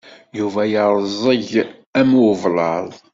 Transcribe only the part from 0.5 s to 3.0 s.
yeεẓeg am ublaḍ.